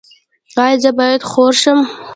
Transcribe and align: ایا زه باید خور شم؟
ایا 0.63 0.77
زه 0.83 0.91
باید 0.99 1.21
خور 1.29 1.53
شم؟ 1.61 1.79